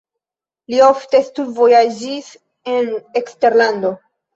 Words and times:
Li 0.73 0.79
ofte 0.85 1.21
studvojaĝis 1.29 2.33
en 2.77 2.93
eksterlando. 3.25 3.99